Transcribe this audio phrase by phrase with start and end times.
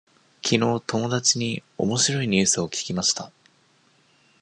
[0.41, 3.31] きのう友達におもしろいニュースを聞きました。